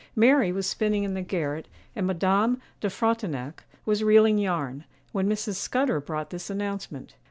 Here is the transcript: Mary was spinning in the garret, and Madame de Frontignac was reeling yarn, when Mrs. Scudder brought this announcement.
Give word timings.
Mary 0.15 0.51
was 0.51 0.65
spinning 0.65 1.03
in 1.03 1.13
the 1.13 1.21
garret, 1.21 1.67
and 1.95 2.07
Madame 2.07 2.59
de 2.79 2.89
Frontignac 2.89 3.65
was 3.85 4.03
reeling 4.03 4.39
yarn, 4.39 4.83
when 5.11 5.29
Mrs. 5.29 5.57
Scudder 5.57 6.01
brought 6.01 6.31
this 6.31 6.49
announcement. 6.49 7.13